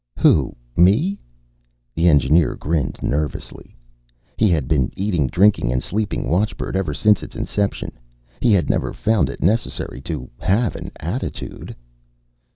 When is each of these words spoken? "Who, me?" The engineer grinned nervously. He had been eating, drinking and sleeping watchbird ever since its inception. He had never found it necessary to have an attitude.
"Who, 0.17 0.55
me?" 0.75 1.19
The 1.93 2.07
engineer 2.07 2.55
grinned 2.55 2.97
nervously. 3.03 3.77
He 4.35 4.49
had 4.49 4.67
been 4.67 4.89
eating, 4.95 5.27
drinking 5.27 5.71
and 5.71 5.83
sleeping 5.83 6.27
watchbird 6.27 6.75
ever 6.75 6.91
since 6.91 7.21
its 7.21 7.35
inception. 7.35 7.91
He 8.39 8.51
had 8.51 8.67
never 8.67 8.93
found 8.93 9.29
it 9.29 9.43
necessary 9.43 10.01
to 10.09 10.27
have 10.39 10.75
an 10.75 10.91
attitude. 10.99 11.75